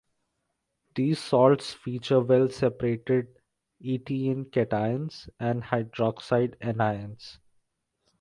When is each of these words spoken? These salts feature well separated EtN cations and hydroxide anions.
These 0.95 1.19
salts 1.19 1.73
feature 1.75 2.21
well 2.21 2.49
separated 2.49 3.37
EtN 3.83 4.45
cations 4.49 5.29
and 5.39 5.61
hydroxide 5.61 6.55
anions. 6.59 7.37